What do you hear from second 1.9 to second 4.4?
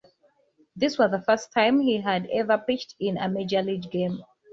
had ever pitched in a Major League game.